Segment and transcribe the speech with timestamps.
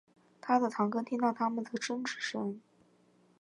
[0.41, 2.59] 他的堂哥听到他们的争执声